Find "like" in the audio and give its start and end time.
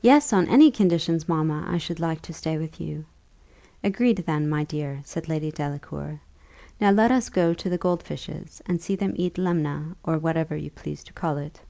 1.98-2.22